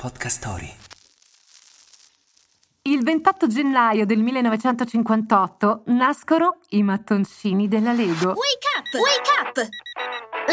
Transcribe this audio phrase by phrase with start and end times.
[0.00, 0.74] Podcast Story.
[2.84, 8.28] Il 28 gennaio del 1958 nascono i mattoncini della Lego.
[8.28, 8.94] Wake up!
[8.94, 9.68] Wake up!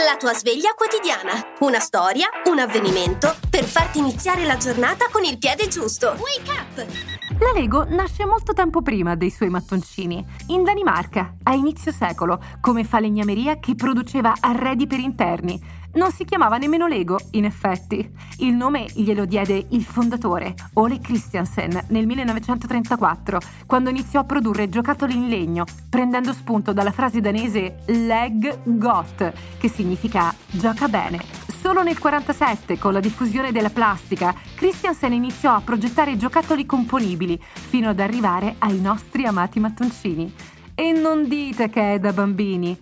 [0.06, 1.54] La tua sveglia quotidiana.
[1.60, 6.18] Una storia, un avvenimento per farti iniziare la giornata con il piede giusto.
[6.20, 7.27] Wake up!
[7.48, 12.84] La Lego nasce molto tempo prima dei suoi mattoncini, in Danimarca, a inizio secolo, come
[12.84, 15.58] falegnameria che produceva arredi per interni.
[15.94, 18.12] Non si chiamava nemmeno Lego, in effetti.
[18.40, 25.16] Il nome glielo diede il fondatore, Ole Christiansen, nel 1934, quando iniziò a produrre giocattoli
[25.16, 31.37] in legno, prendendo spunto dalla frase danese leg got, che significa gioca bene.
[31.68, 37.90] Solo nel 1947, con la diffusione della plastica, Christiansen iniziò a progettare giocattoli componibili, fino
[37.90, 40.34] ad arrivare ai nostri amati mattoncini.
[40.74, 42.80] E non dite che è da bambini.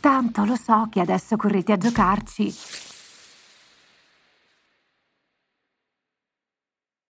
[0.00, 2.85] Tanto lo so che adesso correte a giocarci.